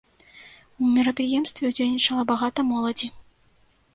У 0.83 0.93
мерапрыемстве 0.93 1.69
ўдзельнічала 1.71 2.23
багата 2.33 2.61
моладзі. 2.73 3.13